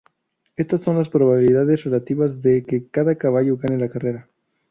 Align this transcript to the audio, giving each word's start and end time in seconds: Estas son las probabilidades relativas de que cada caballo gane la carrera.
Estas 0.55 0.81
son 0.81 0.95
las 0.97 1.09
probabilidades 1.09 1.83
relativas 1.83 2.41
de 2.41 2.63
que 2.63 2.87
cada 2.87 3.19
caballo 3.19 3.57
gane 3.57 3.77
la 3.79 3.87
carrera. 3.87 4.27